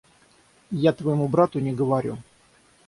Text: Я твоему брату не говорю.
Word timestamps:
Я 0.85 0.93
твоему 0.93 1.27
брату 1.27 1.59
не 1.59 1.73
говорю. 1.73 2.17